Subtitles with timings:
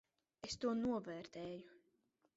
[0.47, 1.63] Es to novērtēju.